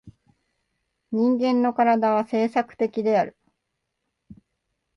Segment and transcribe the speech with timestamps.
[1.11, 3.37] 人間の身体は制作的である。